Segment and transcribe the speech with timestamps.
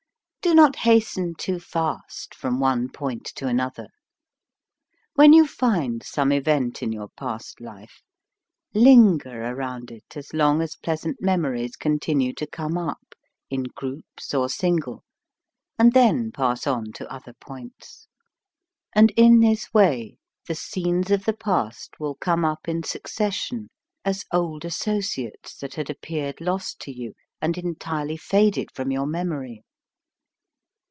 [0.43, 3.89] Do not hasten too fast from one point to an other.
[5.13, 8.01] When you find some event in your past life,
[8.73, 13.13] linger around it as long as pleasant memories continue to come up,
[13.51, 15.03] in groups or single,
[15.77, 18.07] and then pass on to other points;
[18.95, 23.69] and in this way the scenes of the past will come up in succession
[24.03, 27.13] as old associates that had appeared lost to you,
[27.43, 29.63] and entirely faded from your memory.